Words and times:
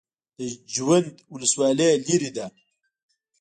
د 0.37 0.39
جوند 0.73 1.11
ولسوالۍ 1.33 1.89
لیرې 2.05 2.31
ده 2.37 2.45